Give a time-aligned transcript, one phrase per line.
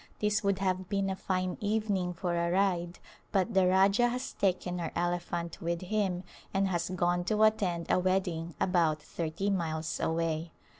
[0.17, 2.97] This would have been a fine evening for a ride
[3.31, 6.23] but the Rajah has taken our elephant with him
[6.55, 10.53] and has gone to attend a wedding about thirty miles away.